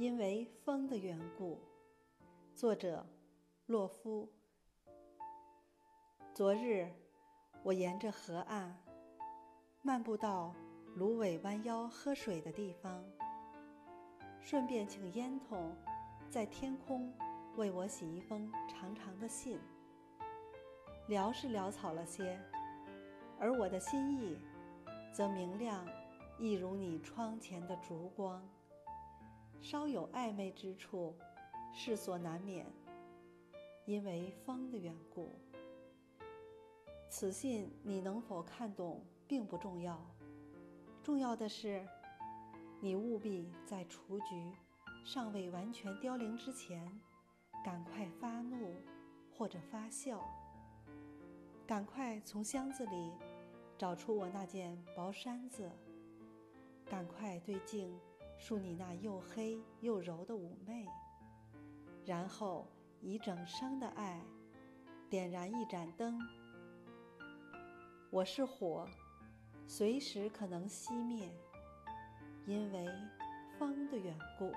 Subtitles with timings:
[0.00, 1.58] 因为风的缘故。
[2.54, 3.04] 作者：
[3.66, 4.26] 洛夫。
[6.32, 6.88] 昨日，
[7.62, 8.74] 我沿着河岸
[9.82, 10.54] 漫步到
[10.96, 13.04] 芦苇弯腰喝水的地方，
[14.40, 15.76] 顺便请烟筒
[16.30, 17.12] 在天空
[17.58, 19.60] 为我写一封长长的信。
[21.10, 22.40] 潦是潦草了些，
[23.38, 24.38] 而我的心意
[25.12, 25.86] 则明亮，
[26.38, 28.42] 一如你窗前的烛光。
[29.60, 31.14] 稍有暧昧之处，
[31.72, 32.66] 世所难免，
[33.84, 35.30] 因为风的缘故。
[37.08, 40.00] 此信你能否看懂并不重要，
[41.02, 41.86] 重要的是，
[42.80, 44.52] 你务必在雏菊
[45.04, 47.00] 尚未完全凋零之前，
[47.64, 48.74] 赶快发怒
[49.36, 50.24] 或者发笑，
[51.66, 53.12] 赶快从箱子里
[53.76, 55.70] 找出我那件薄衫子，
[56.86, 57.94] 赶快对镜。
[58.40, 60.86] 梳你那又黑又柔的妩媚，
[62.06, 62.66] 然后
[63.02, 64.18] 以整生的爱
[65.10, 66.18] 点燃一盏灯。
[68.10, 68.88] 我是火，
[69.66, 71.30] 随时可能熄灭，
[72.46, 72.88] 因为
[73.58, 74.50] 风的缘故。